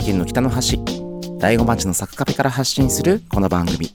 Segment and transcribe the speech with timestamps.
[0.00, 0.78] 茨城県の北の端、
[1.38, 3.90] 大子町のサクカフェから発信するこの番組、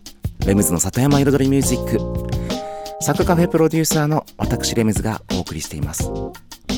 [0.45, 3.03] レムズの里山彩りミュージック。
[3.03, 6.11] サクカフェプロデューサーの私レムズがお送りしています。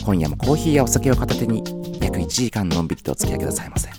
[0.06, 1.62] 今夜もコーヒーやお酒を片手に
[2.00, 3.90] 約1時間のんびりとお付き合いくださいませ。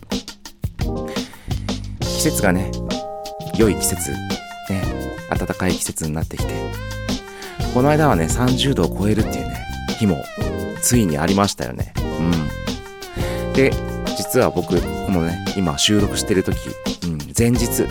[2.01, 2.71] 季節がね、
[3.59, 4.19] 良い季節、ね、
[5.29, 6.55] 暖かい季節になってきて、
[7.75, 9.67] この間はね、30度を超えるっていうね、
[9.99, 10.25] 日も
[10.81, 11.93] ついにありましたよね。
[11.99, 13.53] うん。
[13.53, 13.88] で、
[14.29, 16.59] 実は僕、このね、今収録してる時、
[17.07, 17.89] うん、前日、昨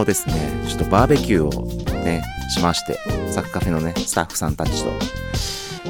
[0.00, 0.34] 日ですね、
[0.68, 2.98] ちょっとバーベキューをね、しまして、
[3.32, 4.92] サッカフェのね、スタッフさんたちと、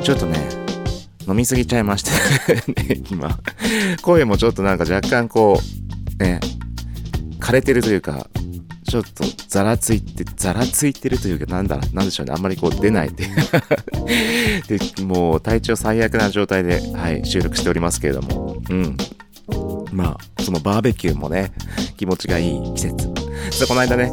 [0.00, 0.48] ちょっとね、
[1.27, 2.11] 飲みすぎちゃいまして、
[2.72, 3.36] ね、今、
[4.00, 5.61] 声もちょっとなんか若干こ
[6.20, 6.39] う、ね、
[7.40, 8.29] 枯れてるというか、
[8.89, 13.27] ちょっとざらついて、ざらついてるというか、なんだ、なんでしょうね、あんまりこう出ないで。
[14.79, 18.96] で、もう体調最悪な状態で、はい、収録しておりますけれども、うん。
[19.92, 21.52] まあ、そのバーベキューもね、
[21.96, 22.96] 気持ちがいい季節。
[22.96, 24.12] で、この間ね、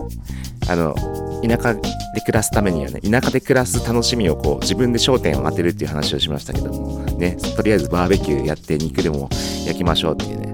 [0.67, 0.95] あの、
[1.43, 1.81] 田舎で
[2.21, 9.29] 暮らすためにはね、田舎で暮らす楽しみをこう、自分で焦点を当てるっていう話をしましたけども、ね、とりあえずバーベキューやって肉でも
[9.65, 10.53] 焼きましょうっていうね、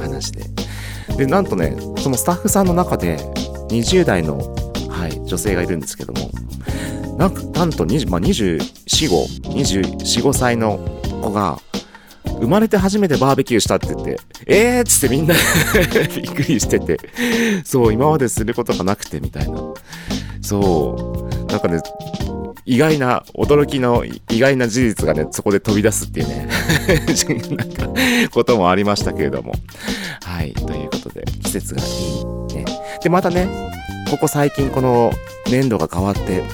[0.00, 0.44] 話で。
[1.16, 3.16] で、なんとね、そのスタッフさんの中で、
[3.68, 4.38] 20代の、
[4.88, 6.30] はい、女性がいるんですけども、
[7.16, 10.78] なんか、なんと20、まあ、24、5、24、5歳の
[11.22, 11.58] 子が、
[12.40, 15.34] 生まれて初めてバーベキューしたって言って、えーっつってみんな
[16.14, 16.98] びっくりしてて、
[17.64, 19.58] そう、今まですることがなくてみたいな。
[20.42, 21.80] そう、なんかね、
[22.66, 26.48] 意外な、驚きの意外な事実がね、そこで飛び出すっていうね、
[27.56, 27.88] なんか、
[28.30, 29.52] こともありましたけれども。
[30.22, 32.64] はい、ということで、季節がいいね。
[33.02, 33.48] で、またね、
[34.10, 35.12] ここ最近この
[35.50, 36.44] 年度が変わって、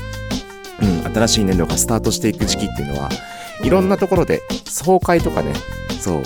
[0.81, 3.09] うん、新しい年度がスタートしていく時期っていうのは、
[3.63, 5.53] いろんなところで総会とかね、
[6.01, 6.23] そう、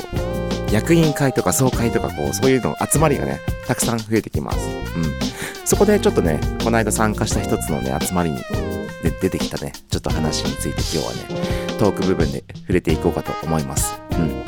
[0.73, 4.59] 役員会とか総会とかこう、そういうの集まりがね、たくさん増えてきます。
[4.97, 5.15] うん。
[5.65, 8.39] そこでちょっとね、この間参加した一つのね、集まりに
[9.21, 13.99] 出てきたね、ちょっと話について今日はね、トーク部分で触れていこうかと思います。
[14.13, 14.45] うん。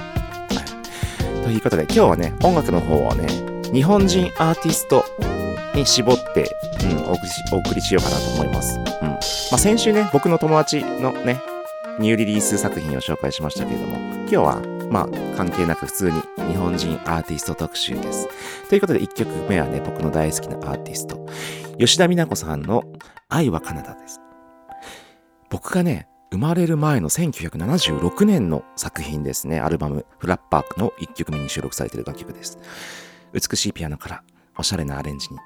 [1.43, 3.27] ということで、今日はね、音楽の方はね、
[3.73, 5.05] 日本人アーティスト
[5.75, 8.79] に絞って、うん、お送りしお送りしようかなと思います。
[8.79, 9.09] うん。
[9.09, 9.19] ま
[9.53, 11.41] あ、先週ね、僕の友達のね、
[11.99, 18.29] ニューリリース作品を紹介しましたけれども、今日は、まあ、関係なく普通に日本人アーティスト特集です。
[18.69, 21.27] ということで、1曲目はね、僕の大好きなアーティスト、
[21.79, 22.85] 吉田美奈子さんの
[23.29, 24.21] 愛はカナダです。
[25.49, 32.59] 僕がね、生まれる前の1976年の作品ですね、アルバム、フラッパークの1曲目に収録されている楽曲です。
[33.33, 34.23] 美しいピアノから
[34.59, 35.39] おしゃれなアレンジに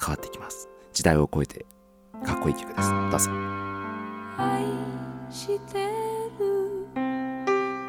[0.00, 0.68] 変わってきます。
[0.92, 1.66] 時代を超えて
[2.24, 2.90] かっこいい曲です。
[2.90, 4.79] どうぞ。
[5.30, 5.86] して
[6.40, 6.88] る。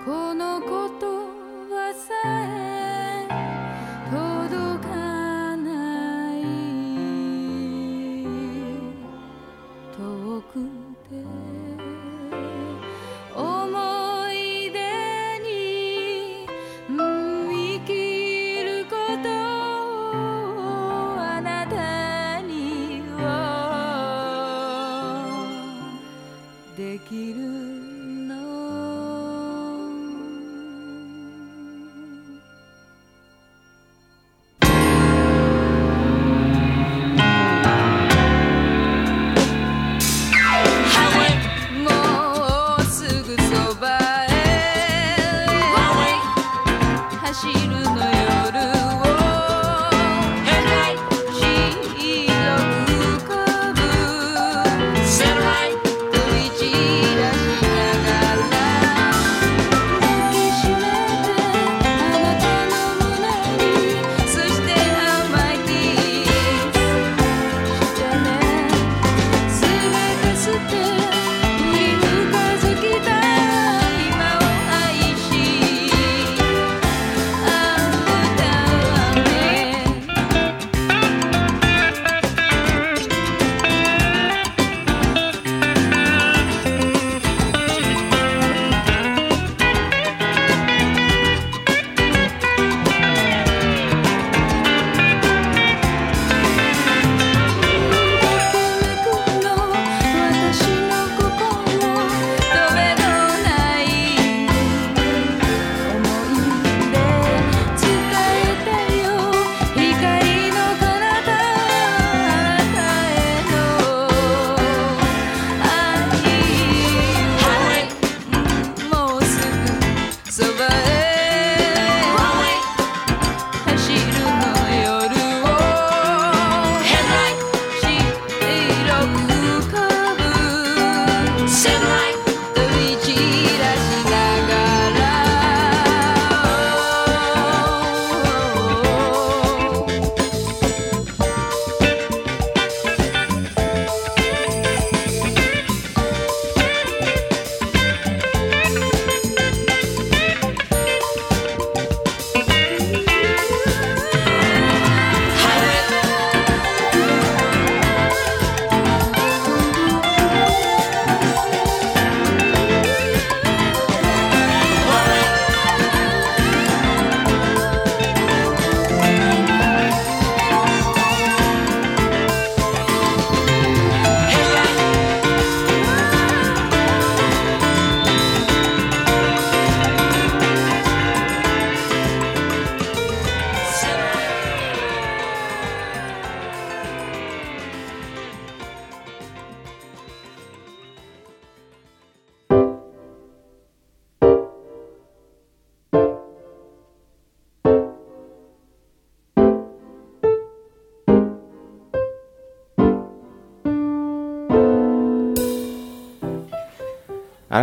[0.06, 2.81] この言葉さえ
[27.12, 27.51] きる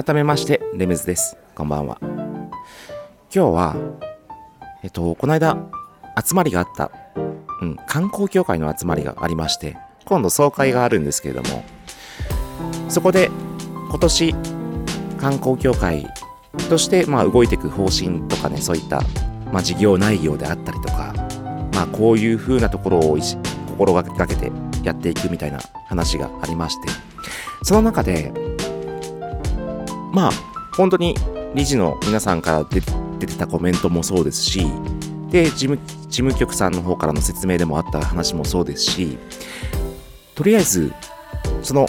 [0.05, 1.37] 改めまして、レムズです。
[1.57, 1.99] こんばんは。
[2.01, 2.51] 今
[3.31, 3.77] 日は、
[4.85, 5.57] えっと、この間、
[6.25, 6.93] 集まりがあった、
[7.61, 11.65] うん、観光協会の集まりがありまして、今度総会があるんですけれども、
[12.89, 13.29] そこで、
[13.91, 14.35] 今年、
[15.19, 16.07] 観光協会
[16.71, 19.03] として、まあ、動いていく方針とかね、そういった、
[19.53, 21.13] まあ、事業内容であったりとか、
[21.75, 24.53] まあ、こういう風なところを心がけて
[24.85, 25.59] やっていくみたいな
[25.89, 26.89] 話がありまして、
[27.65, 28.33] その中で、
[30.13, 30.31] まあ、
[30.77, 31.15] 本当に
[31.55, 32.81] 理事の皆さんから出
[33.27, 34.67] てたコメントもそうですし、
[35.31, 39.19] で、事務、事務局さんの方からの説明でもあった話もそうですし、
[40.35, 40.93] とりあえず、
[41.63, 41.89] その、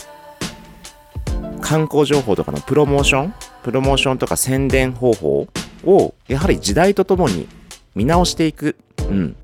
[1.62, 3.34] 観光情報とかのプロモーション
[3.64, 5.48] プロモーションとか宣伝方法
[5.86, 7.48] を、やはり時代とともに
[7.96, 8.76] 見直していく、
[9.10, 9.36] うん、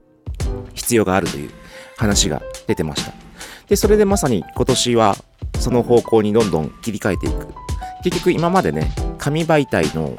[0.73, 1.51] 必要があるという
[1.97, 3.13] 話が出てました。
[3.67, 5.15] で、それでまさに今年は
[5.59, 7.64] その方向にどんどん切り替えていく。
[8.05, 10.15] 結局今までね、紙媒体の、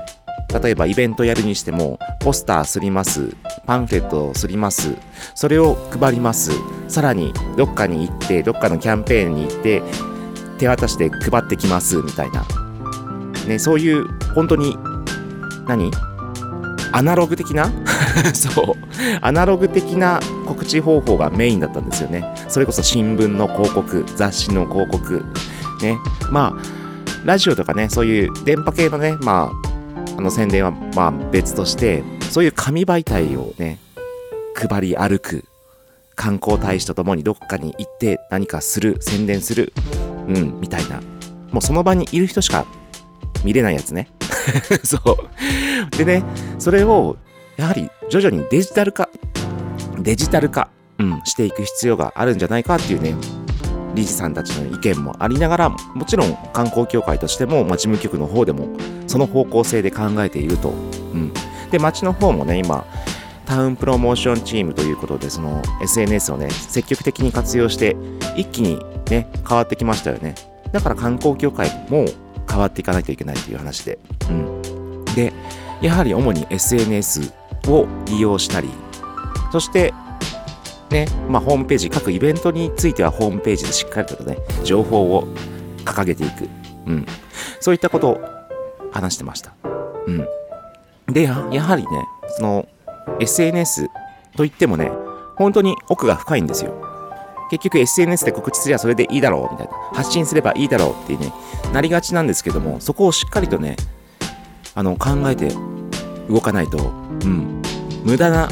[0.61, 4.97] 例えばイベントやるにしても、ポスターすります、パンフレットをすります、
[5.37, 6.51] それを配ります、
[6.89, 9.85] さらにどっかに行って、どっかのキャンペーンに行って、
[10.59, 12.45] 手渡しで配ってきます、みたいな。
[13.47, 14.77] ね、そういう、本当に、
[15.69, 15.93] 何？
[16.91, 17.71] アナログ的な？
[18.35, 18.75] そう。
[19.21, 22.35] アナログ的な告知方法がメインだったんですよね。
[22.49, 25.25] それこそ新聞の広告、雑誌の広告。
[25.83, 25.97] ね。
[26.33, 26.86] まあ、
[27.27, 33.79] ラジオとかね、そういう電波系のね、まあ、あの宣伝はまあ別として、そういう紙媒体をね、
[34.55, 35.45] 配り歩く。
[36.15, 39.73] 観光大使とともにどっかに行って何かする、宣伝する。
[40.29, 41.01] うん、みたいな。
[41.51, 42.65] もうその場にいる人しか
[43.45, 44.09] 見れないやつね。
[44.85, 45.97] そう。
[45.97, 46.23] でね、
[46.61, 47.17] それを、
[47.57, 49.11] やはり徐々にデジタル化、
[49.99, 50.69] デジタル化、
[50.99, 53.15] うん、していく必要があるんじゃないかっていうね、
[53.97, 58.69] 理事さんたちの意見もありながら、もちろん観光協会としても、まあ、事務局の方でも、
[59.09, 60.69] その方向性で考えていると。
[60.69, 60.73] う
[61.17, 61.33] ん。
[61.71, 62.85] で、町の方もね、今、
[63.47, 67.97] タウンプロモーションチームということで、その SNS をね、積極的に活用して、
[68.37, 70.35] 一気にね、変わってきましたよね。
[70.73, 72.05] だから観光協会も
[72.49, 73.99] 変わっていかないといけないという話で。
[74.29, 75.05] うん。
[75.15, 75.33] で、
[75.81, 77.33] やはり主に SNS
[77.69, 78.69] を利用したり、
[79.53, 79.95] そして、
[80.91, 85.27] ね、まあ、ホームページ、各イベントについてはホームページでしっかりとね、情報を
[85.85, 86.49] 掲げていく。
[86.87, 87.07] うん。
[87.61, 88.21] そういったことを
[88.93, 89.53] 話してました。
[90.07, 90.27] うん。
[91.13, 91.89] で、やはりね、
[92.37, 92.69] その、
[93.21, 93.89] SNS
[94.37, 94.91] といってもね、
[95.37, 96.75] 本当に奥が深いんですよ。
[97.51, 99.73] 結局 SNS で告知すればそれでいいだろうみたいな。
[99.93, 101.33] 発信すればいいだろうっていうね、
[101.73, 103.77] なりがちなんですけども、そこをしっかりとね、
[104.75, 105.51] あの、考えて
[106.29, 107.63] 動かないと、うん、
[108.05, 108.49] 無駄な、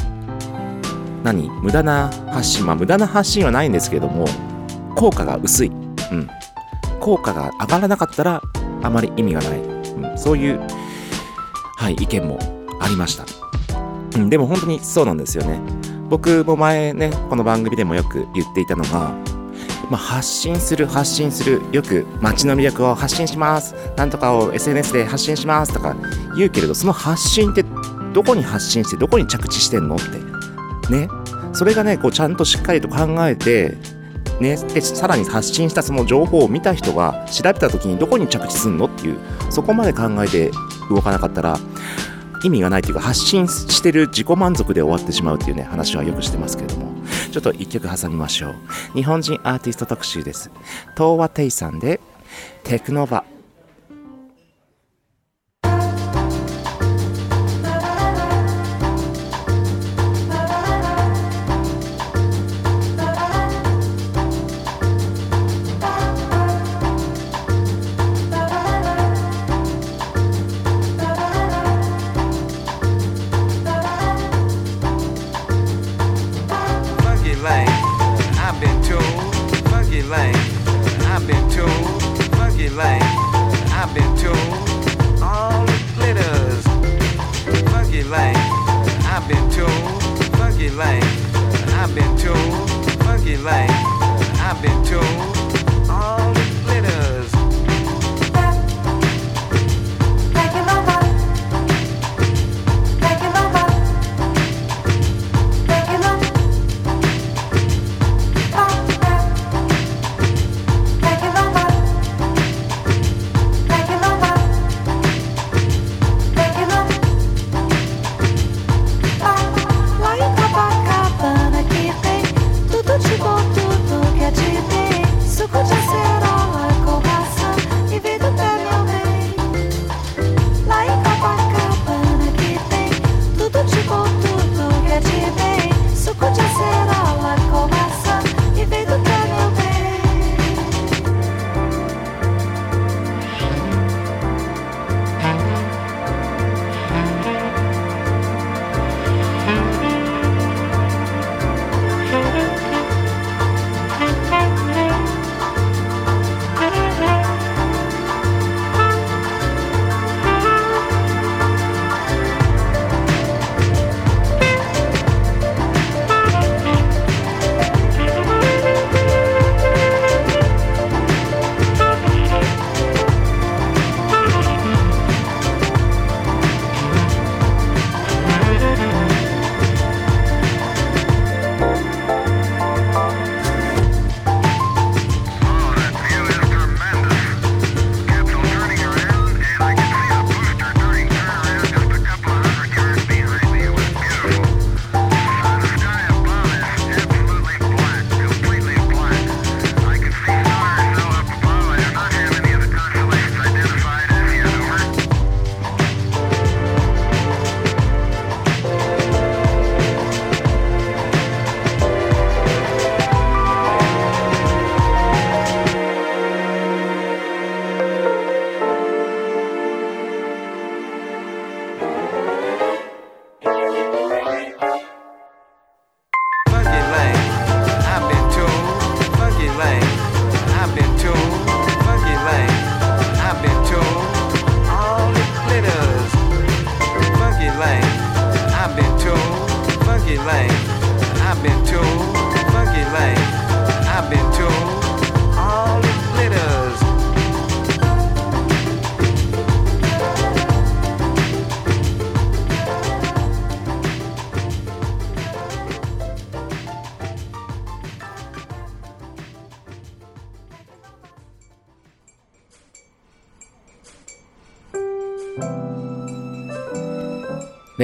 [1.24, 1.50] 何？
[1.62, 2.66] 無駄な発信。
[2.66, 4.26] まあ、無駄な発信はないんですけども、
[4.94, 5.68] 効果が薄い。
[5.68, 5.70] う
[6.14, 6.28] ん。
[7.00, 8.42] 効果が上がらなかったら、
[8.82, 9.58] あまり意味がない。
[9.58, 10.60] うん、そういう、
[11.76, 12.38] はい、意見も
[12.80, 13.24] ありました。
[14.16, 15.60] うん、でも本当にそうなんですよね。
[16.10, 19.14] 僕も前ね、この番組でもよく言っていたのが、
[19.90, 25.96] まあ、発信する、発信する、よく街の魅力を発信します、なんとかを SNS で発信しますとか
[26.36, 27.64] 言うけれど、その発信って
[28.12, 30.33] どこに発信して、どこに着地してんのって。
[30.90, 31.08] ね。
[31.52, 33.76] それがね、こうちゃんとしっかりと考えて、
[34.40, 39.18] ね、でさらに発信したその情報を見た人が調べた時にどこに着地すんのっていう、
[39.50, 40.50] そこまで考えて
[40.90, 41.58] 動かなかったら、
[42.42, 46.94] 意味がないというか発信してる自己満足で終わってしまうっていうね話はよくしてますけれども。
[47.30, 48.54] ちょっと一曲挟みましょう。
[48.94, 50.52] 日本人アーティスト特集です。
[50.96, 52.00] 東和テイさんで
[52.62, 53.24] テクノバ。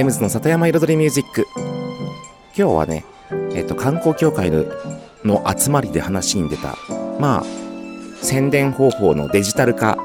[0.00, 1.46] レムズの里山彩りミュージック。
[2.56, 3.04] 今日はね、
[3.54, 4.64] えっ、と、観光協会の
[5.24, 6.74] の集まりで話に出た、
[7.18, 7.44] まあ、
[8.24, 9.98] 宣伝方法のデジタル化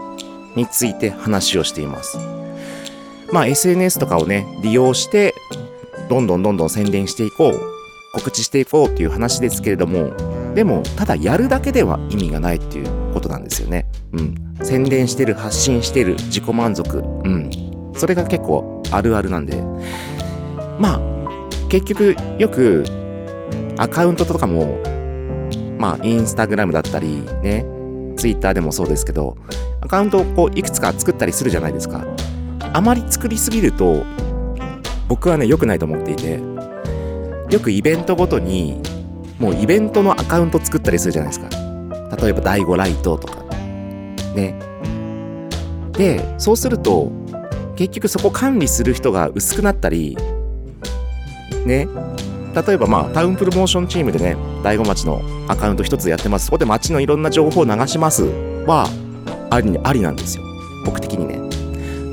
[0.58, 2.18] について話をしています。
[3.32, 5.34] まあ、SNS とかをね、利用して、
[6.10, 7.60] どんどんどんどん宣伝していこう、
[8.12, 10.12] 告知していこうっていう話ですけれども、
[10.56, 13.86] でも、ただやるだけでは意味がないっていうことなんですよね。
[14.12, 14.58] うん。
[14.62, 16.98] 宣伝してる、発信してる、自己満足。
[16.98, 17.50] うん。
[17.96, 19.62] それが結構あるあるなんで。
[20.80, 21.02] まあ、
[21.70, 22.84] 結局、よく、
[23.78, 24.80] アカウントとかも、
[25.78, 27.66] まあ、インスタグラムだったり、ね、
[28.16, 29.38] ツイッターでもそうですけど、
[29.82, 32.06] アカウントをこう、いくつか作ったりするじゃないですか。
[32.74, 34.04] あまり作りすぎると、
[35.08, 36.40] 僕はね、良くないと思っていて、
[37.50, 38.82] よくイベントごとに、
[39.40, 41.50] もうイベントのアカウント作ったりするじゃないですか。
[42.18, 43.44] 例えば、第5ライトとか。
[44.34, 44.60] ね。
[45.94, 47.12] で、そうすると、
[47.76, 50.18] 結局そこ管理する人が薄くなったり、
[51.66, 51.88] ね。
[52.68, 56.46] 例えばまあ、タウンプロモーションチームでね、大子町のアカウント一つやってます。
[56.46, 58.24] そこで町のいろんな情報を流します。
[58.66, 58.88] は、
[59.50, 60.44] あり、ありなんですよ。
[60.86, 61.46] 僕的にね。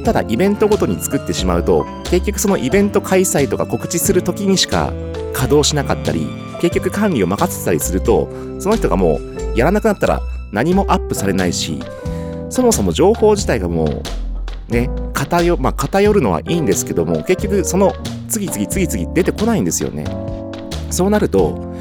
[0.05, 4.93] ただ、イベントごとに作ってしまうと、結局そのイベント開催とか告知するときにしか
[5.33, 6.27] 稼働しなかったり、
[6.61, 8.29] 結局管理を任せてたりすると、
[8.59, 9.21] その人がも
[9.55, 11.81] うやらなくなったら何もアップされないし、
[12.51, 14.91] そもそも情報自体がもう、ね、
[15.27, 17.93] 偏、まあ、偏るのはいいんですけども、結局その
[18.29, 20.05] 次々次々出てこないんですよね。
[20.91, 21.73] そうなると、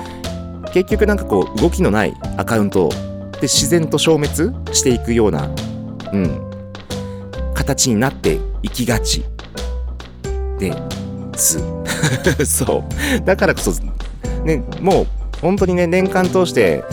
[0.74, 2.89] 結局なんかこう動きのないアカウント
[3.33, 5.50] で自然と消滅していくような、
[6.13, 6.51] うん、
[7.53, 9.24] 形になっていきがち
[10.60, 10.74] で
[11.33, 11.60] す。
[12.45, 12.83] そ
[13.19, 13.25] う。
[13.25, 13.71] だからこそ、
[14.43, 15.07] ね、もう
[15.41, 16.83] 本当にね、年間通して、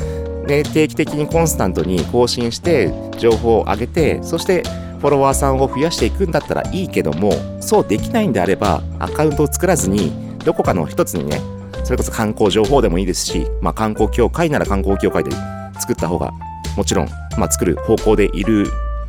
[0.47, 4.63] ね、定期的にコンスタントに更新して、情報を上げて、そして
[4.99, 10.13] フォロワーさんを増やしていくんだったらいいけども、そうできないんであれば、アカウントを作らずに、
[10.45, 11.41] どこかの一つにね、
[11.85, 15.31] それこそ観光情報でもいいですし、まあ観光協会なら観光協会で
[15.79, 16.33] 作った方が、
[16.77, 18.67] もちろん、まあ作る方向でいる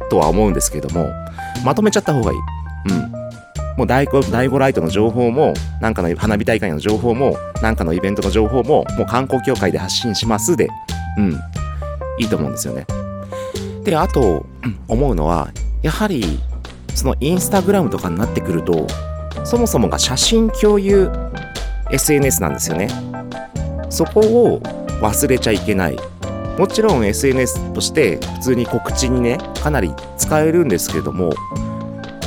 [0.09, 1.09] とは思うんですけども、
[1.65, 2.37] まとめちゃった方がいい。
[2.89, 3.11] うん。
[3.77, 10.67] もう第5、ライトの情報も、なんかの花火大会の情報も、なんかのイベントの情報も、もう観光協会で発信しますで、
[11.17, 11.33] うん。
[12.19, 12.85] いいと思うんですよね。
[13.83, 14.45] で、あと、
[14.87, 15.49] 思うのは、
[15.81, 16.39] やはり、
[16.95, 18.87] そのインスタグラムとかになってくると、
[19.45, 21.09] そもそもが写真共有
[21.91, 22.89] SNS なんですよね。
[23.89, 24.61] そこを
[25.01, 25.97] 忘れちゃいけない。
[26.57, 31.31] もちろん SNS として普通に告知にね、かなり使えるんですけれども、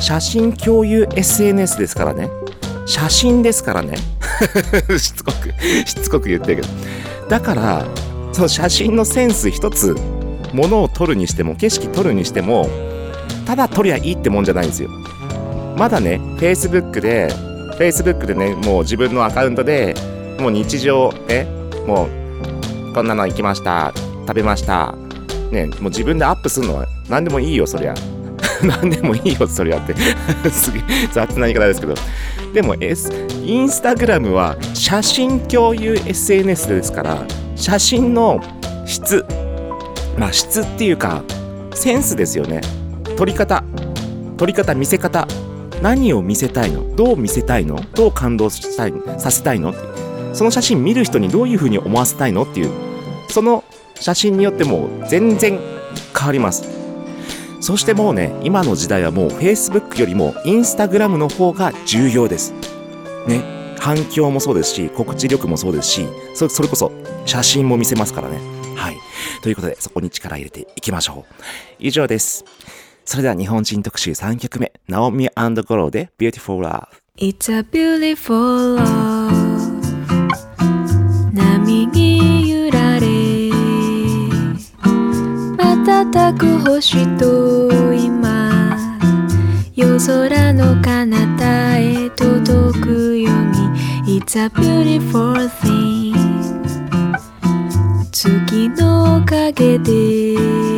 [0.01, 2.29] 写真共有 SNS ですからね。
[2.85, 3.95] 写真ですからね。
[4.97, 5.53] しつこく、
[5.87, 6.73] しつこく言ってるけど。
[7.29, 7.85] だから、
[8.33, 9.95] その写真のセンス一つ、
[10.51, 12.67] ものを撮るにしても、景色撮るにしても、
[13.45, 14.89] ただ撮りゃいいってもんじゃないんですよ。
[15.77, 17.29] まだね、Facebook で、
[17.77, 19.95] Facebook でね、もう自分のアカウントで、
[20.39, 21.47] もう日常、ね、
[21.87, 23.91] もう、こんなの行きました、
[24.27, 24.93] 食べました、
[25.51, 27.93] ね、もう自分でアップするのは何でもいいよ、そりゃ。
[28.63, 29.95] 何でもいいよ、そりゃって。
[30.49, 30.81] すげえ
[31.11, 31.95] 雑な言い方ですけど。
[32.53, 33.11] でも、S、
[33.43, 38.39] インスタグラムは写真共有 SNS ですから、写真の
[38.85, 39.25] 質、
[40.17, 41.23] まあ質っていうか、
[41.73, 42.61] センスですよね。
[43.15, 43.63] 撮り方、
[44.37, 45.27] 撮り方、見せ方、
[45.81, 46.95] 何を見せたいの？
[46.95, 47.79] どう見せたいの？
[47.93, 49.73] どう感動したいさせたいの？
[50.33, 52.43] その写真見る人にどういう風に思わせたいの？
[52.43, 52.71] っていう、
[53.29, 53.63] その
[53.95, 55.59] 写真によっても全然
[56.17, 56.67] 変わります。
[57.61, 62.53] そしてもうね、今の時代はもう Facebook よりも Instagram の方が重要です。
[63.27, 63.41] ね。
[63.79, 66.91] 反響もそうですし、告知力もそうですし、そそれこそ
[67.25, 68.39] 写真も見せますからね。
[68.75, 68.97] はい。
[69.41, 71.33] ということで、そこに力入れていきましょう。
[71.79, 72.45] 以上です。
[73.05, 76.87] それでは日本人特集3曲目、ナオミゴローで Beautiful Love。
[77.17, 79.53] It's a beautiful love
[81.31, 83.07] 波に揺られ
[85.57, 88.75] 瞬く星と今
[89.75, 93.35] 夜空の彼方へ届くよう
[94.07, 96.13] に It's a beautiful thing
[98.11, 100.72] 月の影で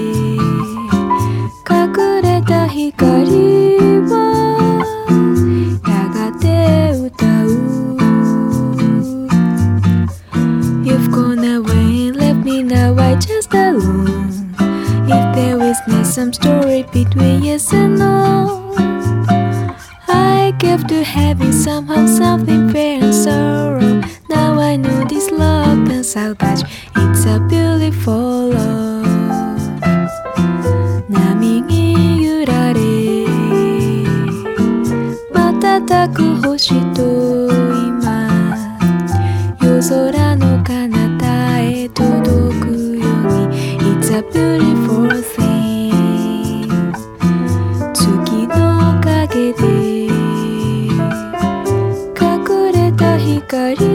[16.15, 18.73] some story between yes and no.
[20.07, 24.01] I give to having somehow something fair and sorrow.
[24.29, 26.63] Now I know this love can salvage
[26.95, 28.84] It's a beautiful love
[35.87, 38.27] 瞬く星と今
[39.61, 42.65] 夜空の彼方へ届く
[42.97, 43.53] ように
[43.93, 45.93] It's a beautiful thing
[47.93, 49.63] 月の影で
[52.19, 53.94] 隠れた光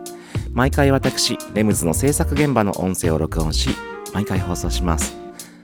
[0.53, 3.69] 毎回私レムズの制作現場の音声を録音し
[4.13, 5.17] 毎回放送します。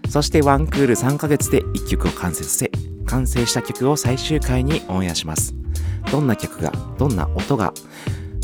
[0.09, 2.71] そしてワンクール3ヶ月で1曲を完成させ
[3.05, 5.53] 完成した曲を最終回にオンエアします。
[6.11, 7.73] どんな曲がどんな音が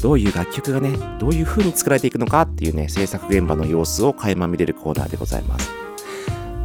[0.03, 5.71] どういう楽曲がね、どういう風に作られていくのかっていうね、制作現場の様子を垣間見れるコーナーでございます。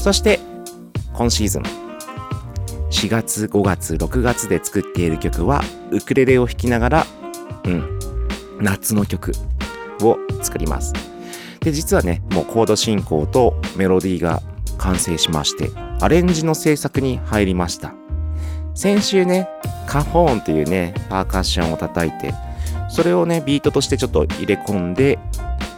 [0.01, 0.41] そして、
[1.15, 1.63] 今シーズン、
[2.91, 5.63] 4月、5月、6月で作っている曲は、
[5.93, 7.07] ウクレレを弾きながら、
[7.65, 7.99] うん、
[8.61, 9.31] 夏の曲。
[10.03, 10.93] を作ります。
[11.61, 14.43] で、実はね、もうコード進行とメロディーが
[14.79, 17.93] 完成しまして、アレンジの制作に入りました。
[18.75, 19.49] 先週ね、
[19.87, 22.33] カホーンというね、パーカッションを叩いて、
[22.89, 25.19] それをね、ビートとしてちょっと入れ込んで、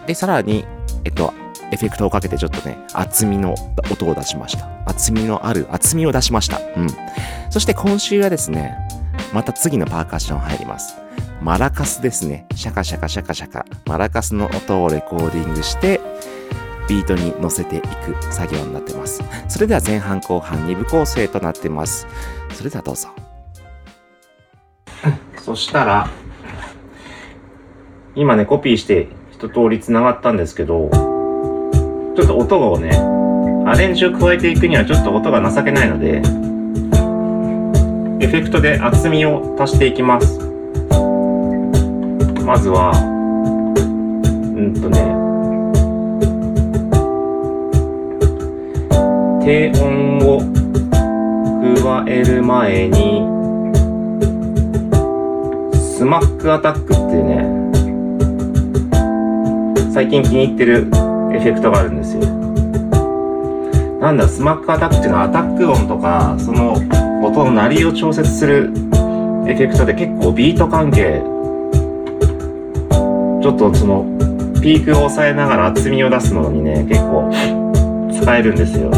[0.06, 0.64] で、さらに、
[1.04, 1.32] えっと、
[1.72, 3.54] エフェクトをかけてちょっとね、厚みの
[3.90, 4.68] 音を出しました。
[4.86, 6.60] 厚みのある、厚みを出しました。
[6.76, 6.88] うん。
[7.48, 8.76] そして今週はですね、
[9.32, 10.99] また次のパーカッション入ります。
[11.40, 12.46] マラカスですね。
[12.54, 13.64] シャカシャカシャカシャカ。
[13.86, 15.98] マラカスの音をレコーディングして、
[16.86, 17.86] ビートに乗せていく
[18.30, 19.22] 作業になってます。
[19.48, 22.06] それでは前半後半2部構成となってます。
[22.52, 23.08] それではどうぞ。
[25.38, 26.10] そしたら、
[28.14, 32.90] 今ね、コピーして一通り繋がったんですけど、ちょっと音をね、
[33.66, 36.18] アレンジを加えていくにはちょっと音が情けないので、
[38.22, 40.49] エフェクトで厚みを足していきます。
[42.50, 44.98] まずは、うんとね、
[49.40, 50.40] 低音を
[51.80, 53.22] 加える前に、
[55.78, 57.46] スマックアタックっていうね、
[59.94, 60.88] 最近気に入ってる
[61.32, 62.22] エフェクトがあるんですよ。
[64.00, 66.72] なんだ、スマックアタックっていうのはアタック音とか、その
[67.24, 68.72] 音の鳴りを調節する
[69.46, 71.22] エフェクトで結構ビート関係、
[73.42, 74.04] ちょっとその、
[74.60, 77.30] ピークを抑えながら厚みを出すのにね、結構
[78.12, 78.90] 使えるんですよ。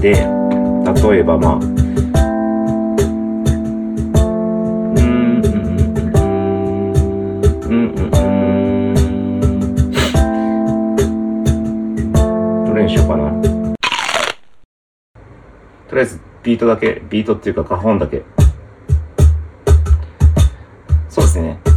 [0.00, 1.66] で、例えばまあ、う、ん、
[4.94, 5.00] う
[5.42, 5.50] ん、
[7.66, 8.06] うん、う
[12.06, 13.32] ん、どれにしようかな。
[15.88, 18.22] とりあえず、ビートだけ、ビートっていうか、花本だけ。
[21.08, 21.71] そうですね。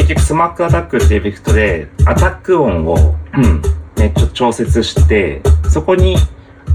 [0.00, 3.60] 結局、スマックアタックっていうエフェクトで、アタック音を、うん
[3.96, 6.16] ね、ちょ調節して、そこに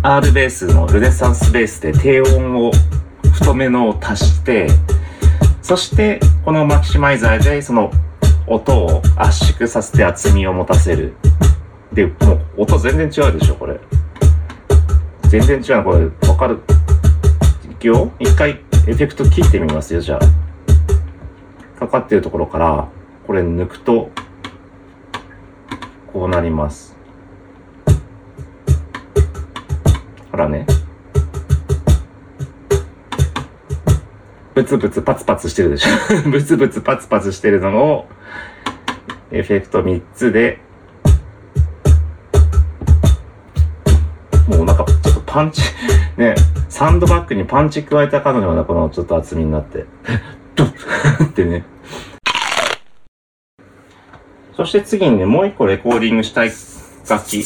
[0.04, 2.72] R ベースのルネサンスベースで低音を
[3.34, 4.68] 太めのを足して、
[5.64, 7.92] そして、このマキシマイザーでその
[8.46, 11.16] 音を圧縮させて厚みを持たせる。
[11.92, 12.14] で、も
[12.58, 13.80] う音全然違うでしょ、これ。
[15.30, 16.62] 全然違うの、これ、わかる？
[17.72, 18.12] いくよ？
[18.20, 21.80] 一回エフェクト切ってみますよ、じゃあ。
[21.80, 22.88] かかってるところから、
[23.26, 24.12] これ抜くと、
[26.14, 26.96] こうなります。
[30.32, 30.68] ほらね。
[34.54, 35.90] ブツブツパツパツしてるでしょ
[36.30, 38.08] ブツブツパツパツしてるのを、
[39.32, 40.60] エフェクト3つで、
[44.48, 45.62] もうなんか、ちょっとパンチ、
[46.16, 46.36] ね、
[46.70, 49.86] サンドバッグにパンチ加えたかのようなこのちょっと厚みになって、
[50.56, 51.66] ドッ ってね。
[54.66, 56.52] そして次にね、もう一個レコーディングしたい
[57.08, 57.46] 楽器。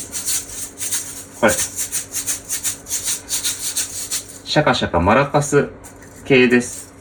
[1.42, 1.52] これ。
[1.52, 5.68] シャカシャカマラカス
[6.24, 6.94] 系です。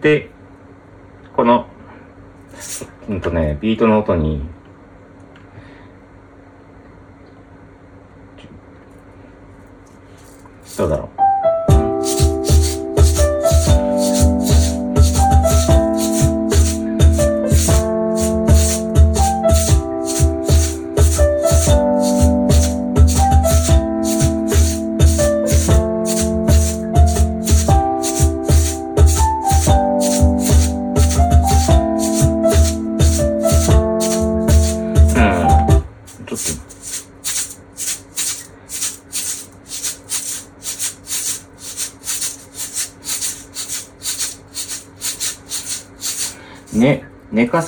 [0.00, 0.28] で、
[1.36, 1.68] この、
[3.08, 4.42] うんとね、ビートの音に、
[10.76, 11.19] どうだろう。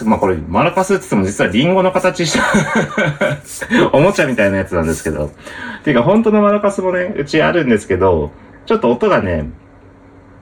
[0.04, 2.44] まあ、これ、マラカスって言っても実はリンゴの形した
[3.92, 5.26] おもちゃみたいなやつなんですけど。
[5.26, 8.30] っていうか、本当のマラカスもね、うちあるんですけど、
[8.66, 9.50] ちょっと音がね、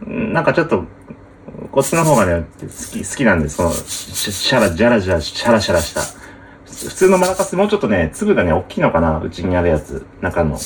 [0.07, 0.85] なんかちょっと、
[1.73, 3.57] こっちの方がね、好き、好きなんです。
[3.57, 6.03] その、シシャラ、ジャラジャラ、シャラシャラした。
[6.67, 10.07] 普通のマラカスもうちょっとね、粒がね、大きいのかなうちにあるやつ。
[10.21, 10.53] 中の。
[10.53, 10.59] うん。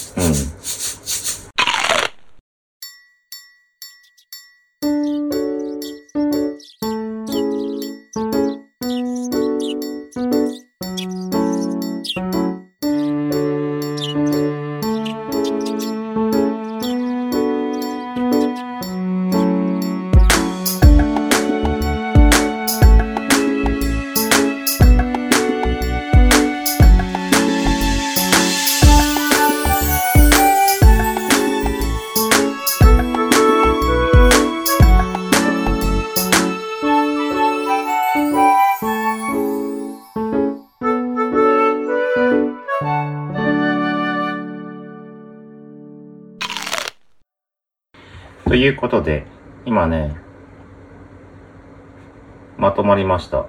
[52.75, 53.47] とまりました。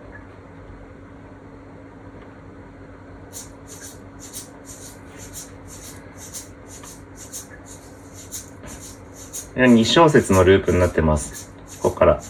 [9.56, 11.54] 2小節のループになってます。
[11.82, 12.22] ここから。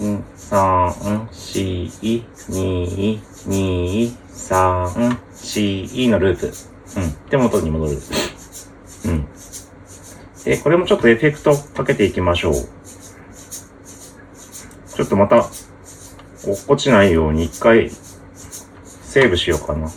[0.00, 2.24] うん、3、4、2、
[3.46, 6.52] 2、3、4のループ。
[6.96, 7.14] うん。
[7.30, 7.96] で、元に戻る。
[9.04, 9.28] うん。
[10.44, 12.54] で、これもちょっとエフェクトかけていきましょう。
[14.94, 15.48] ちょっとまた、
[16.46, 19.88] 落っこちないように一回、セーブしようかな。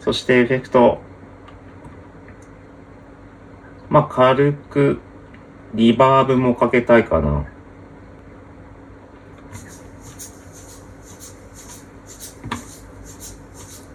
[0.00, 1.00] そしてエフェクト。
[3.88, 5.00] まあ、軽く、
[5.72, 7.46] リバーブもかけたいかな。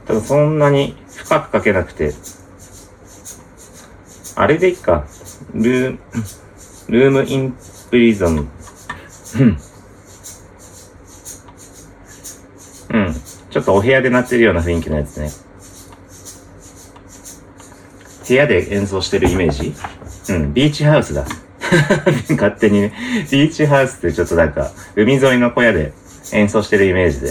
[0.07, 2.13] ただそんなに深くかけなくて、
[4.35, 5.05] あれでいいか。
[5.53, 5.99] ルーム、
[6.89, 7.55] ルームイン
[7.91, 8.49] プリゾン。
[9.39, 9.57] うん
[12.93, 13.15] うん。
[13.51, 15.29] ちょっとお部屋で鳴ってるような雰囲気のやつね。
[18.27, 19.73] 部屋で演奏してるイメージ？
[20.33, 21.25] うん、ビーチハウスだ。
[22.31, 22.93] 勝手にね。
[23.29, 25.91] ビーチハウスってちょっとなんか、海沿いの小屋で
[26.31, 27.27] 演奏してるイメージで。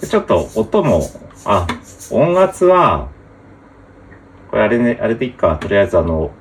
[0.00, 1.08] でちょっと音も、
[1.44, 1.68] あ、
[2.10, 3.08] 音圧は、
[4.50, 5.58] これあれね、あれでいっか。
[5.60, 6.32] とりあえずあの、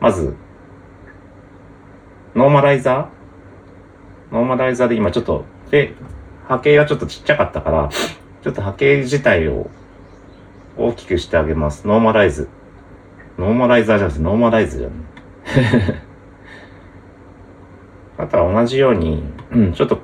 [0.00, 0.36] まず、
[2.34, 3.13] ノーマライザー
[4.34, 5.94] ノーマライザーで今ちょっと、で、
[6.48, 7.88] 波形がちょっとちっちゃかったから、
[8.42, 9.70] ちょっと波形自体を
[10.76, 11.86] 大きくしてあげます。
[11.86, 12.48] ノーマライズ。
[13.38, 14.92] ノーマライザーじゃなくてノーマライズじゃん。
[18.18, 20.00] あとは同じように、うん、ちょっと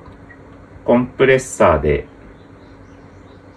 [0.85, 2.07] コンプレッサーで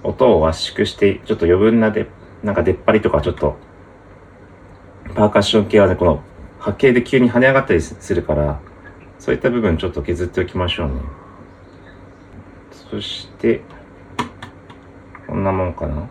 [0.02, 2.08] 音を圧縮して、ちょっと余分なで、
[2.42, 3.58] なんか出っ張りとかちょっと、
[5.14, 6.24] パーカッション系はね、この
[6.58, 8.60] 波形で急に跳ね上がったりするから、
[9.24, 10.96] そういった部分ちょっと削っておきましょうね。
[12.92, 13.62] そして、
[15.26, 16.10] こんなもんかな。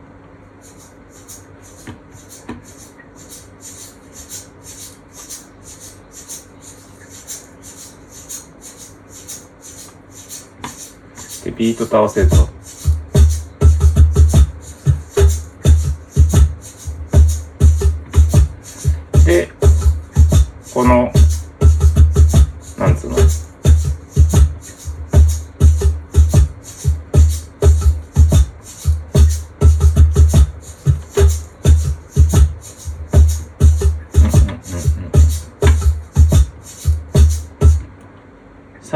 [11.45, 12.52] で、ビートと合わせると。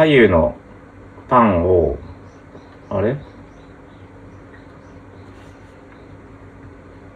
[0.07, 0.55] 左右の
[1.29, 1.99] パンを、
[2.89, 3.17] あれ？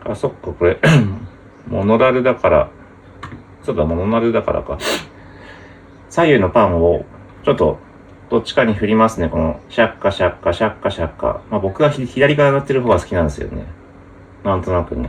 [0.04, 0.80] あ、そっか、これ、
[1.70, 2.70] モノラルだから、
[3.62, 4.76] そうだ、モノラルだからか。
[6.08, 7.04] 左右のパンを、
[7.44, 7.78] ちょっと、
[8.28, 9.28] どっちかに振りますね。
[9.28, 11.42] この、シャッカシャッカシャッカシャッカ。
[11.48, 13.66] まあ僕が左側乗ってる方が好きなんですよね。
[14.42, 15.08] なんとなくね。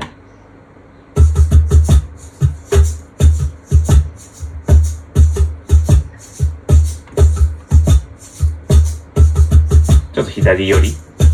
[10.21, 10.89] ょっと左寄り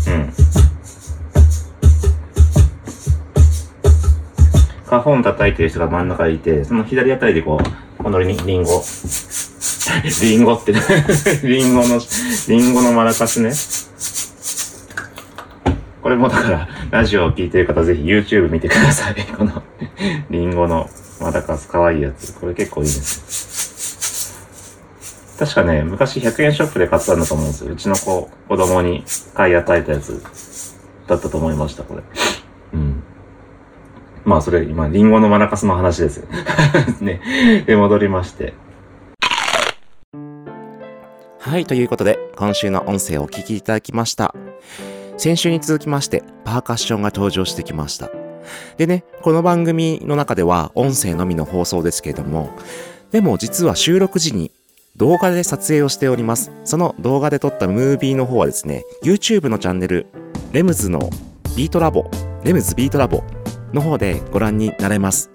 [0.08, 0.32] うん。
[4.86, 8.82] カホン叩いてる人が真ん中にいて、その左あたりでこう、このリンリンゴ。
[10.22, 10.80] リンゴって、ね
[11.44, 12.00] リンゴの、
[12.48, 13.52] リンゴのマラカスね。
[16.02, 19.26] これもだから、ラジオを聞いてる方ぜひ YouTube 見てください。
[19.36, 19.62] この、
[20.30, 20.88] リンゴの
[21.20, 22.32] マラカス可愛いやつ。
[22.34, 23.27] これ結構いいです。
[25.38, 27.72] 確かね、昔100円ショップで買ったんだと思うんですよ。
[27.72, 30.20] うちの子、子供に買い与えたやつ
[31.06, 32.02] だったと思いました、これ。
[32.72, 33.04] うん。
[34.24, 36.26] まあ、それ、今、リンゴのマラカスの話です。
[37.00, 37.64] ね。
[37.66, 38.54] で、戻りまして。
[41.38, 44.34] はい、ということで、今週の音声をお聞きいただきました。
[45.18, 48.10] 先週に続きまして、パーカッションが登場してきました。
[48.76, 52.50] でね、この番組の中では音声のみの放送ですけれども、
[53.12, 54.50] でも実は収録時に
[54.98, 56.50] 動画で撮影をしております。
[56.64, 60.06] その動画で撮ったムービーの方はですね、YouTube のチャンネル、
[60.52, 60.98] レムズの
[61.56, 62.10] ビートラボ、
[62.42, 63.22] レムズビートラボ
[63.72, 65.30] の方でご覧になれます。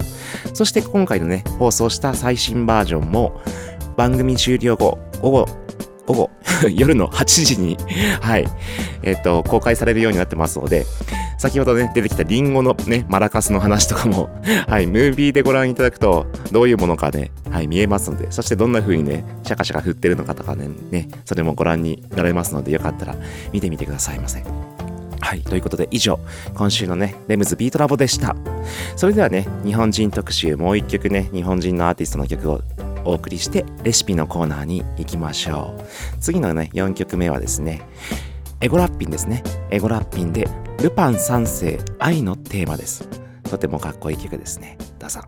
[0.52, 3.40] そして今回のね、放送した最新バージョンも
[3.96, 5.48] 番組終了後、午後、
[6.06, 6.30] 午後、
[6.70, 7.78] 夜の8時に、
[8.20, 8.46] はい、
[9.02, 10.84] えっ、と、公開されるようになってますので、
[11.44, 14.30] 先ほどね、出てきたリンゴのね、マラカスの話とかも、
[14.66, 23.16] はい、ムービーでご覧いただくと、どういうものかね、はい、見えますので、そしてどんな風にね、シャカシャカ振ってるのかとかね、ね、それもご覧になれますので、よかったら
[23.52, 24.42] 見てみてくださいませ。
[25.20, 26.18] はい、ということで以上、
[26.54, 28.34] 今週のね、レムズビートラボでした。
[28.96, 32.62] それではね、日本人特集、もう一曲ね、日本人のアーティストの曲を
[33.04, 35.82] お送りして、レシピのコーナーに行きましょう。
[36.20, 37.82] 次のね、4曲目はですね、
[38.62, 39.42] エゴラッピンですね。
[39.68, 40.48] エゴラッピンで、
[40.82, 43.08] ルパン三世愛のテーマです。
[43.44, 44.76] とてもかっこいい曲ですね。
[44.98, 45.20] どうぞ。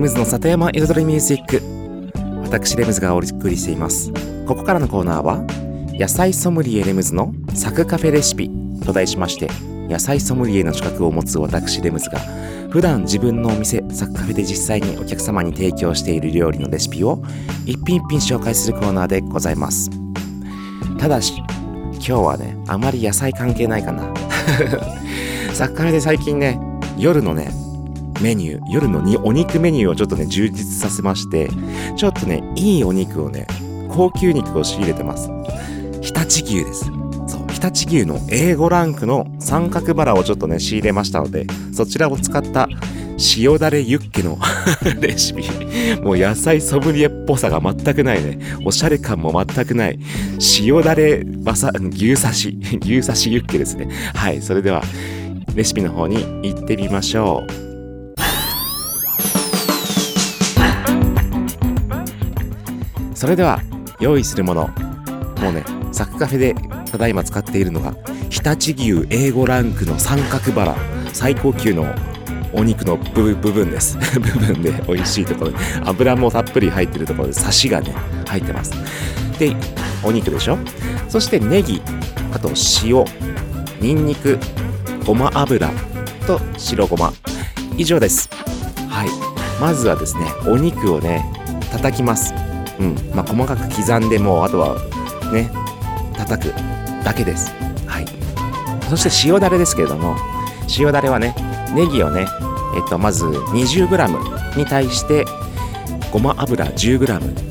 [0.00, 1.60] レムズの里山彩りミュージック
[2.40, 4.10] 私レムズがお送りしています。
[4.46, 5.44] ここからのコーナーは
[5.92, 8.50] 野菜ソムリエレムズのサクカフェレシピ
[8.82, 9.50] と題しまして
[9.90, 12.18] 野菜ソムリエの資格を持つ私レムズが
[12.70, 17.22] 普段自分のお店サクカフェで実際にお客様に提供している料理のレシピを
[17.66, 19.90] 一品一品紹介するコーナーでございます。
[20.98, 21.42] ただし
[21.92, 24.14] 今日はねあまり野菜関係ないかな。
[25.52, 26.58] サクカフェで最近ね
[26.96, 27.52] 夜のね
[28.20, 31.48] メニュー夜のにお肉メニューをちょっとね充実させまして
[31.96, 33.46] ちょっとねいいお肉をね
[33.88, 35.28] 高級肉を仕入れてます。
[36.00, 36.84] 常陸牛です。
[37.26, 42.68] そう常陸牛の A5 ランクの三角バラをちょっとね仕入れましたのでそちらを使った
[43.36, 44.38] 塩だれユッケの
[45.00, 45.44] レシピ。
[46.02, 48.38] もう野菜ソムリエっぽさが全くないね。
[48.64, 49.98] おしゃれ感も全くない。
[50.60, 52.58] 塩だれバサ牛刺し。
[52.80, 53.88] 牛刺しユッケですね。
[54.14, 54.82] はいそれでは
[55.54, 57.69] レシピの方に行ってみましょう。
[63.20, 63.60] それでは
[64.00, 64.68] 用意するもの。
[65.42, 65.62] もうね
[65.92, 66.54] サクカフェで
[66.90, 67.94] ただいま使っているのが
[68.30, 70.76] 常陸牛 A5 ランクの三角バラ。
[71.12, 71.84] 最高級の
[72.54, 73.98] お肉の部分です。
[74.18, 75.50] 部分で美味しいところ。
[75.50, 77.94] で油もたっぷり入ってるところでサシがね
[78.26, 78.72] 入ってます。
[79.38, 79.54] で
[80.02, 80.56] お肉でしょ？
[81.10, 81.82] そしてネギ
[82.32, 82.50] あと
[82.82, 83.04] 塩
[83.82, 84.38] ニンニク
[85.04, 85.68] ごま油
[86.26, 87.12] と白ごま。
[87.76, 88.30] 以上です。
[88.88, 89.08] はい。
[89.60, 91.22] まずはですねお肉をね
[91.70, 92.32] 叩きます。
[92.80, 92.96] うん。
[93.14, 94.76] まあ、細かく刻んでもうあとは
[95.32, 95.50] ね
[96.16, 96.54] 叩く
[97.04, 97.52] だけです。
[97.86, 98.06] はい。
[98.88, 100.16] そして塩だれですけれども
[100.78, 101.34] 塩だれはね
[101.74, 102.26] ネギをね
[102.74, 105.24] えっとまず 20g に対して
[106.10, 107.50] ごま油 10g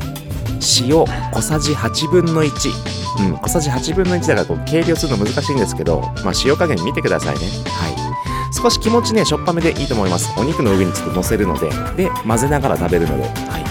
[0.85, 7.41] 塩小さじ8分の1うん、小さじ8分の1だからこう計量するの難しいんですけど、まあ、塩加減見てくださいね。
[7.65, 8.53] はい。
[8.53, 10.33] 少し気持ちねしょっぱめでいいと思います。
[10.39, 13.68] お肉の上にちょっと乗せるのでで混ぜながら食べるのではい。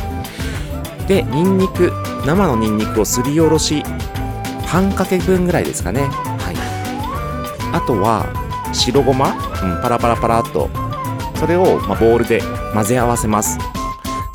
[1.08, 1.90] でニンニク
[2.26, 3.82] 生のニンニクをすりおろし
[4.66, 6.02] 半かけ分ぐらいですかね。
[6.02, 6.56] はい。
[7.74, 8.26] あとは
[8.74, 10.68] 白ごま、うん、パラパラパラっと。
[11.36, 12.42] それを、まあ、ボウルで
[12.74, 13.58] 混ぜ合わせます。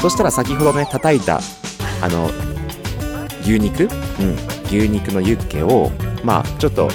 [0.02, 1.40] そしたら先ほどね叩いた
[2.02, 2.30] あの
[3.42, 3.90] 牛肉、うん、
[4.66, 5.92] 牛肉のユッケを
[6.24, 6.90] まあちょっと、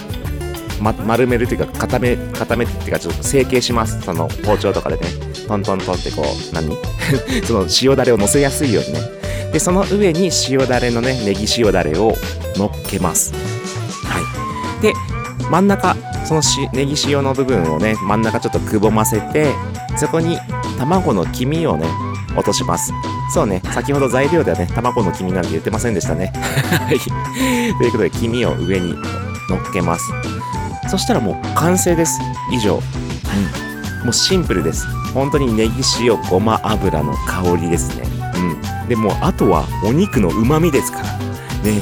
[0.81, 4.01] ま、丸めるというか固め固めっていうかちょっと成形します。
[4.01, 5.07] その包丁とかでね。
[5.47, 6.77] トントントンってこう何？
[7.47, 9.18] その塩だれを乗せやすいようにね。
[9.53, 12.15] でその上に塩だれのねネギ塩だれを
[12.57, 13.33] 乗っけます。
[14.05, 14.21] は
[14.79, 14.83] い。
[14.83, 14.93] で
[15.51, 19.53] 真ん中そのしネギ塩の部分をね真ん中ちょっとくぼませて
[19.97, 20.39] そこに
[20.79, 21.87] 卵の黄身をね
[22.37, 22.93] 落とします。
[23.33, 26.33] そうね先ほど材料ではね卵の黄身なんて言ってませんでしたね。
[26.37, 26.99] はい。
[27.79, 28.95] ということで黄身を上に
[29.49, 30.05] 乗っけます。
[30.89, 32.19] そしたらもう完成です。
[32.53, 32.75] 以上。
[32.75, 34.05] うん。
[34.05, 34.87] もうシンプルです。
[35.13, 38.08] 本当にネギ塩ごま油の香りですね。
[38.39, 38.89] うん。
[38.89, 41.05] でもうあとはお肉の旨味ですから。
[41.63, 41.81] ね。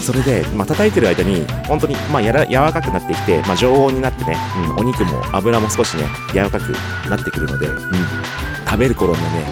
[0.00, 4.36] それで、まあ叩いてる間に本当にまあやら柔らかくなってきて、まあ、常温になってね、
[4.70, 6.72] うん、お肉も油も少しね柔らかく
[7.08, 7.78] なってくるので、うん、
[8.66, 9.44] 食べる頃のね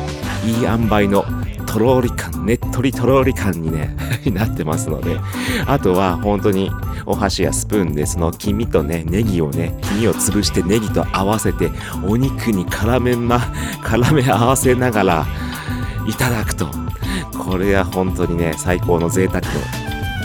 [0.44, 1.24] いい塩梅の
[1.66, 3.94] とろり感ねっとりとろり感にね
[4.32, 5.18] なってますので。
[5.66, 6.70] あとは本当に
[7.06, 11.70] お箸やスプーンでその黄身とねネギをね黄身を潰してネギと合わせて
[12.04, 13.38] お肉に絡めま
[13.82, 15.26] 絡め合わせながら
[16.06, 16.70] いただくと。
[17.38, 19.48] これは本当にね最高の贅沢の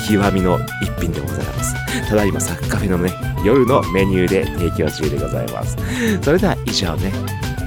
[0.07, 1.75] 極みの一品でございます。
[2.09, 3.11] ただいまサッカフェのね
[3.43, 5.77] 夜のメニューで提供中でございます。
[6.21, 7.11] それでは以上ね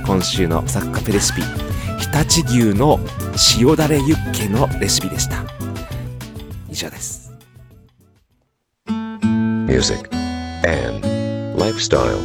[0.06, 1.42] 今週のサッカフェレシピ
[2.12, 3.00] 常陸牛の
[3.58, 5.42] 塩だれユッケのレシピでした。
[6.70, 7.32] 以上です。
[9.66, 10.08] Music,
[10.64, 11.06] and
[11.56, 12.18] lifestyle.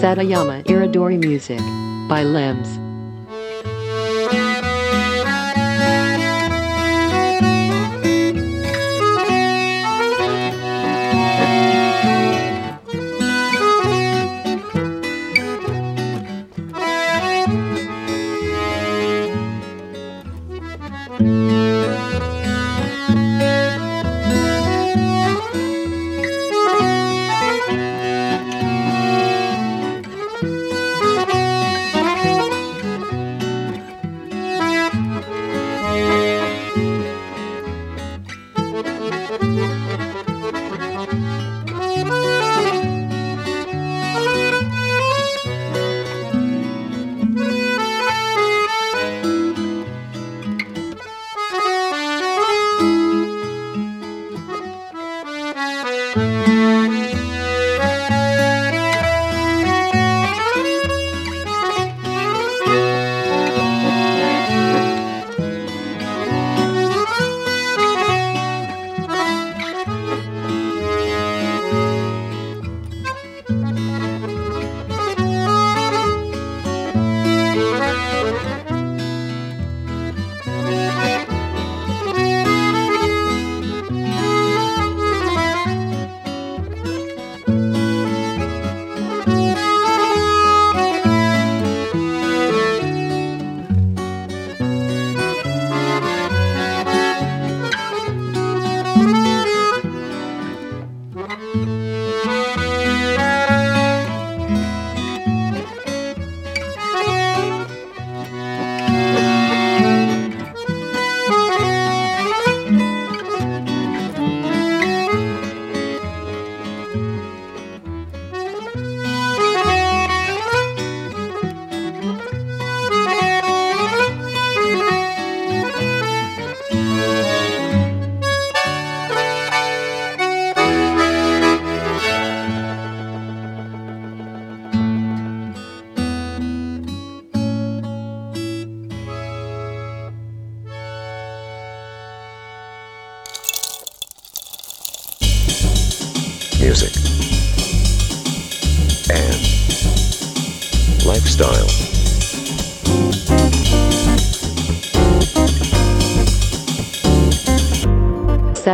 [0.00, 1.60] Satayama Iridori Music
[2.08, 2.80] by Limbs.「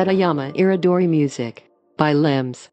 [0.01, 1.63] Satayama Iridori Music
[1.99, 2.71] by Limbs.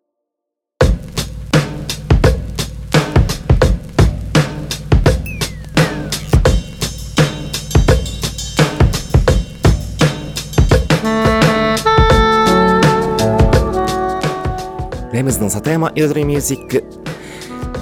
[15.12, 16.86] レムズの里山彩りミュージック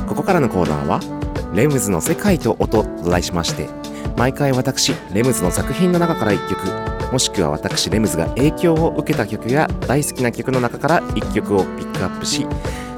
[0.07, 0.99] ここからのコーナーは
[1.53, 3.69] 「レムズの世界と音」と題しまして
[4.17, 12.45] 毎回私レムズの作品の中から1曲もしくは私レムズが影響を受けた曲や大好きな曲の中から1曲をピックアップし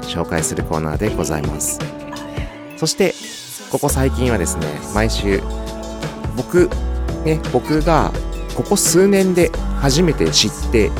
[0.02, 1.78] 紹介するコーナーでございます。
[2.76, 3.14] そして
[3.70, 5.40] ここ最近はですね毎週
[6.36, 6.68] 僕
[7.24, 8.10] ね僕が
[8.56, 10.90] ここ数年で初めて知って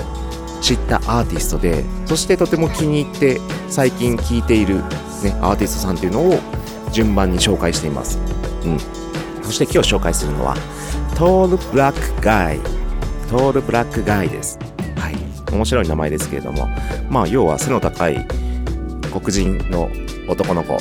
[0.61, 4.83] 知ったアーティストでそしてとても気に入って最近聴いている、ね、
[5.41, 6.39] アーティストさんというのを
[6.93, 8.21] 順番に紹介しています、
[8.64, 8.79] うん、
[9.43, 10.55] そして今日紹介するのは
[11.16, 12.79] トール・ブラック・ガイ
[13.29, 14.59] トール・ブラック・ガイです
[14.97, 15.16] はい
[15.53, 16.68] 面白い名前ですけれども
[17.09, 18.26] まあ要は背の高い
[19.12, 19.91] 黒人の
[20.29, 20.76] 男の子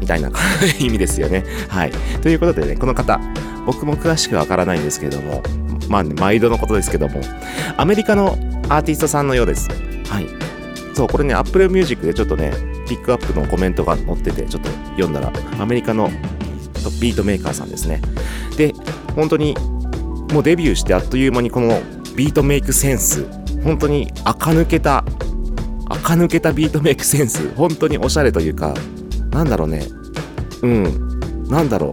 [0.00, 0.30] みたいな
[0.78, 1.92] 意味ですよねはい
[2.22, 3.20] ということでねこの方
[3.66, 5.42] 僕も詳しくわからないんですけれども
[5.88, 7.20] まあ、ね、毎度のことですけども
[7.76, 8.36] アメリカの
[8.68, 9.68] アーティストさんのようです。
[10.10, 10.26] はい。
[10.94, 12.52] そう、これね、Apple Music でちょっとね、
[12.88, 16.10] ピックアップのコメントが載ってて、ちょっと読んだら、アメリカの
[17.00, 18.00] ビートメーカーさんですね。
[18.56, 18.74] で、
[19.14, 19.56] 本当に、
[20.32, 21.80] もうデビューしてあっという間にこの
[22.16, 23.26] ビートメイクセンス、
[23.62, 25.04] 本当に垢抜けた、
[25.88, 28.74] 垢抜けたビートメイクセンス、本当におしゃれというか、
[29.30, 29.86] なんだろうね、
[30.62, 31.18] うん、
[31.48, 31.92] なんだろ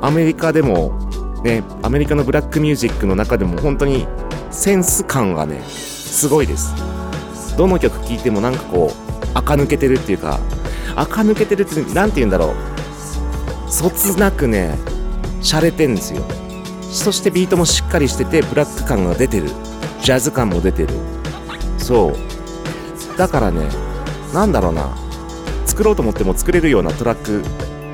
[0.00, 0.98] う、アメリカでも、
[1.44, 4.06] ね、アメリカのブラックミュージックの中でも本当に
[4.50, 6.74] センス感がねすごいです。
[7.56, 10.40] どの曲聴いてもなんかこう垢抜けてるっていうか
[10.96, 13.70] 垢抜けてるって何て言うんだろう。
[13.70, 14.78] そつなくね
[15.40, 16.22] 洒落てんですよ。
[16.94, 19.48] そしてビートもしっかりしててブラック感が出てる。
[20.00, 20.88] ジャズ感も出てる。
[21.76, 23.18] そう。
[23.18, 23.68] だからね
[24.32, 24.96] なんだろうな。
[25.66, 27.42] 作ろうと思っても作れるようなトラック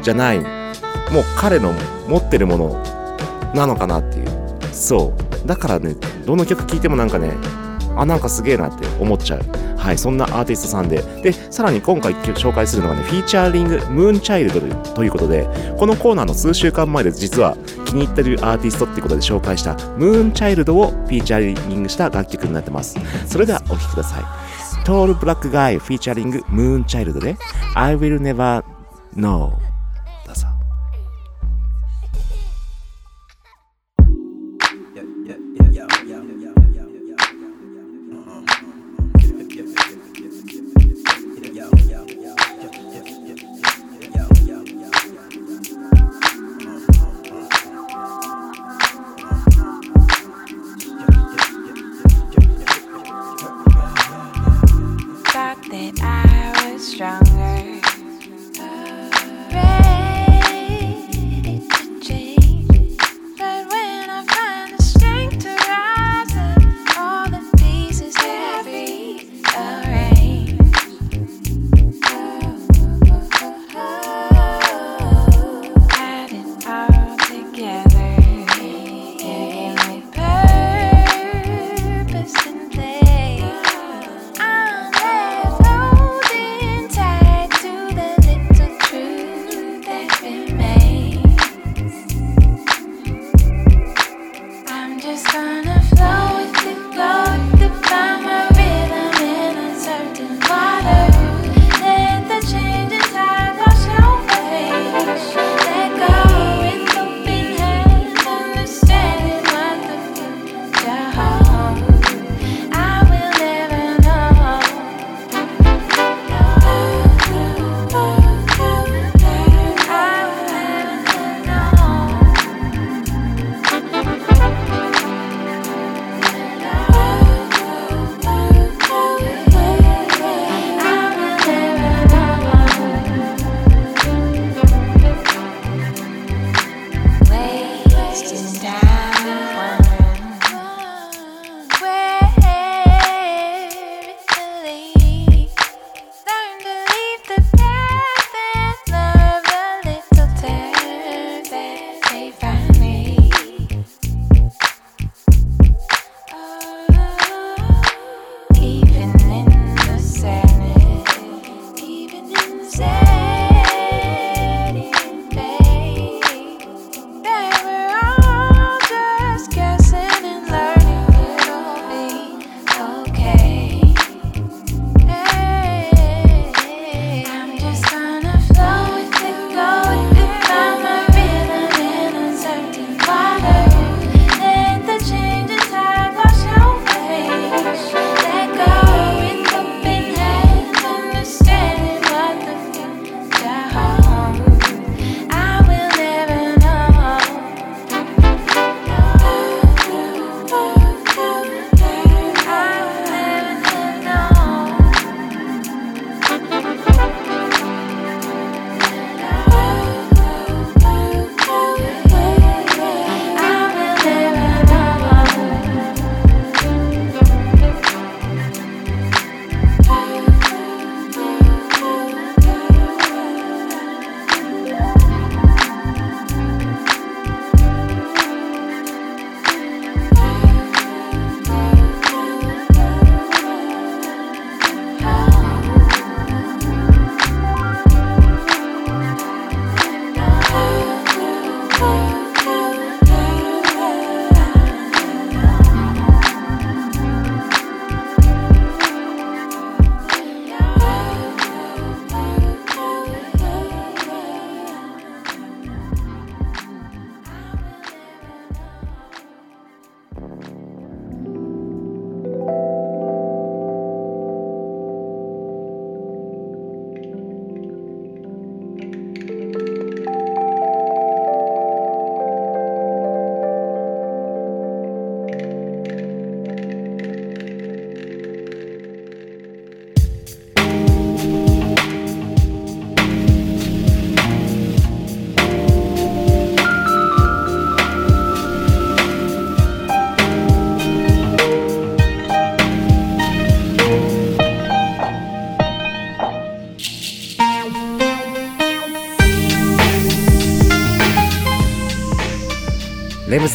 [0.03, 0.38] じゃない。
[0.38, 1.72] もう彼の
[2.09, 2.82] 持ってるもの
[3.55, 4.28] なのかなっていう。
[4.72, 5.12] そ
[5.44, 5.46] う。
[5.46, 7.32] だからねどの曲聴いてもなんかね
[7.96, 9.40] あなんかすげえなって思っちゃう。
[9.81, 11.03] はいそんなアーティストさんで。
[11.22, 14.61] でさらに今回紹介するのがねフィーチャーリングムーンチャイルド
[14.95, 17.57] ということでこのコーナーの数週間前で実は
[17.87, 22.97] 気に入ってるアーティストってことで紹介したムーンチャイルドをフィーチャーリングした楽曲になってます。
[23.26, 24.85] それではお聴きください。
[24.85, 27.37] トールブラックガイフィーチャーリングムーンチャイルドで
[27.74, 28.64] I will never
[29.14, 29.53] know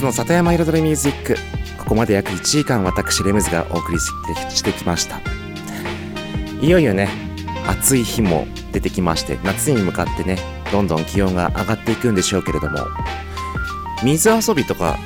[0.06, 1.36] の里山彩りミュージック。
[1.80, 4.12] ここまで約1時間私レムズがお送りし
[4.52, 5.20] てしてきました。
[6.62, 7.10] いよいよね
[7.68, 10.38] 暑い日も出てきまして夏に向かってね
[10.72, 12.78] どんどん気温が上がっていくんでしょうけれども。
[14.04, 15.00] 水遊びとか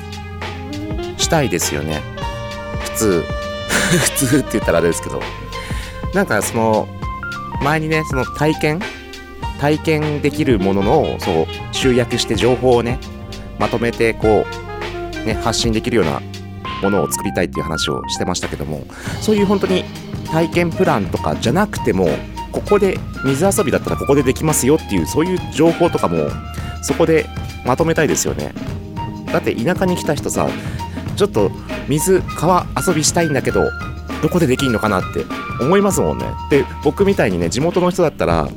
[1.16, 2.02] したいですよね。
[2.80, 3.24] 普通。
[4.18, 5.22] 普通って言ったらあれですけど。
[6.12, 6.88] なんかその
[7.62, 8.80] 前にねその体験？
[9.60, 12.98] 体験できるもののそう集約して情報をね
[13.58, 14.59] まとめてこう
[15.34, 16.20] ね発信できるような
[16.82, 18.84] ものを作りたいっていう話をしてましたけども
[19.20, 19.84] そういう本当に
[20.30, 22.08] 体験プランとかじゃなくても
[22.52, 26.28] ここで水遊びだったらここでできますよっていうそういう情報とかも
[26.82, 27.26] そこで
[27.64, 28.52] まとめたいですよね。
[29.26, 30.48] だって田舎に来た人さ
[31.14, 31.50] ちょっと
[31.88, 33.70] 水川遊びしたいんだけど
[34.22, 35.24] どこでできんのかなって
[35.60, 36.26] 思いますもんね。
[36.50, 38.48] で僕みたいにね地元の人だったら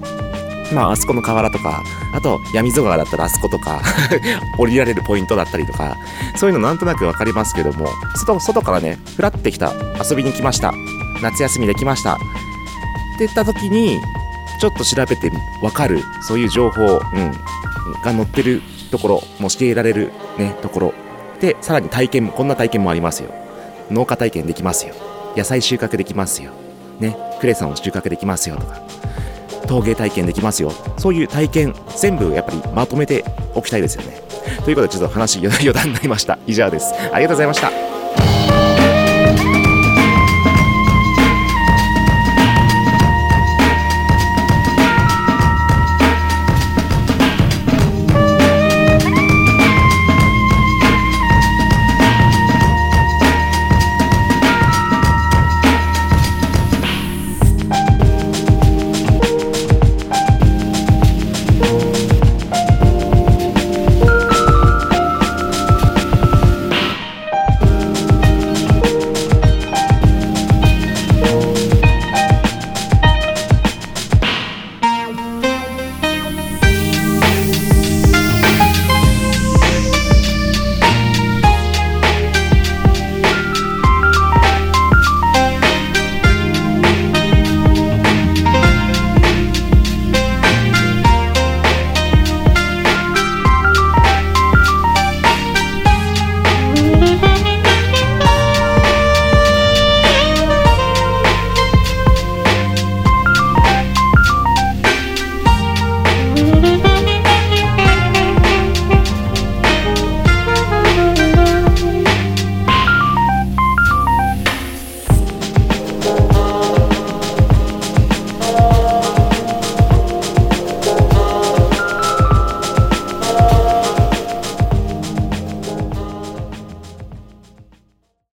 [0.73, 3.81] まああそこの河原とかあと闇溝川だったらあそことか
[4.57, 5.97] 降りられるポイントだったりとか
[6.35, 9.73] そういうのなんとなく分かりますけども外外からねふらってきた
[10.09, 10.73] 遊びに来ました。
[11.21, 12.15] 夏休みできました。
[12.15, 12.23] って
[13.19, 14.01] 言った時に
[14.59, 17.31] ちょっと調べて分かるそういう情報、うん、
[18.03, 18.61] が載ってる
[18.91, 20.93] ところも教えられるねところ。
[21.39, 23.33] でさらに体験もこんな体験もありますよ。
[23.89, 24.93] 農家体験できますよ。
[25.35, 26.51] 野菜収穫できますよ。
[26.99, 28.81] ねクレソンを収穫できますよとか。
[29.67, 30.71] 陶芸体験できますよ。
[30.97, 34.21] そういう体験全部やっぱりまとめておきたいですよね。
[34.63, 36.37] ということでちょっと話余談になりました。
[36.47, 36.93] 以上です。
[37.11, 37.82] ありがとうございました。